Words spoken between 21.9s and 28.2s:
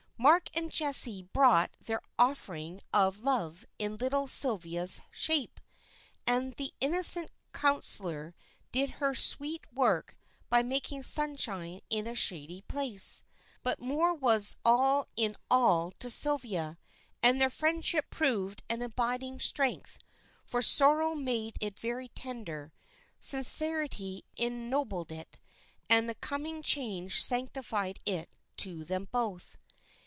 tender, sincerity ennobled it, and the coming change sanctified